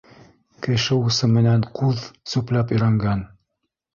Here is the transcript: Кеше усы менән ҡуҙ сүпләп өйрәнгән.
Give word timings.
Кеше 0.67 0.97
усы 1.09 1.29
менән 1.33 1.67
ҡуҙ 1.81 2.01
сүпләп 2.33 2.73
өйрәнгән. 2.77 3.21